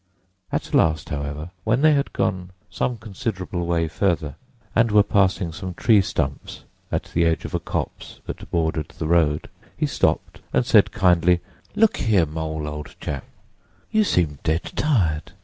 At 0.51 0.73
last, 0.73 1.09
however, 1.09 1.51
when 1.63 1.81
they 1.81 1.93
had 1.93 2.11
gone 2.11 2.49
some 2.71 2.97
considerable 2.97 3.67
way 3.67 3.87
further, 3.87 4.33
and 4.75 4.89
were 4.89 5.03
passing 5.03 5.51
some 5.53 5.75
tree 5.75 6.01
stumps 6.01 6.63
at 6.91 7.11
the 7.13 7.23
edge 7.23 7.45
of 7.45 7.53
a 7.53 7.59
copse 7.59 8.19
that 8.25 8.49
bordered 8.49 8.89
the 8.97 9.05
road, 9.05 9.47
he 9.77 9.85
stopped 9.85 10.41
and 10.53 10.65
said 10.65 10.91
kindly, 10.91 11.39
"Look 11.75 11.97
here, 11.97 12.25
Mole 12.25 12.67
old 12.67 12.95
chap, 12.99 13.25
you 13.91 14.03
seem 14.03 14.39
dead 14.43 14.63
tired. 14.75 15.33